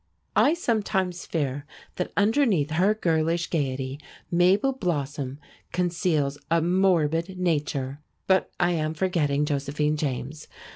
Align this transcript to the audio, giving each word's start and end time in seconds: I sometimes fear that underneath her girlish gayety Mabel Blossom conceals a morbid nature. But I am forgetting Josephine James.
I 0.35 0.55
sometimes 0.55 1.27
fear 1.27 1.67
that 1.97 2.11
underneath 2.17 2.71
her 2.71 2.95
girlish 2.95 3.51
gayety 3.51 3.99
Mabel 4.31 4.73
Blossom 4.73 5.37
conceals 5.71 6.39
a 6.49 6.59
morbid 6.59 7.37
nature. 7.37 7.99
But 8.25 8.49
I 8.59 8.71
am 8.71 8.95
forgetting 8.95 9.45
Josephine 9.45 9.97
James. 9.97 10.47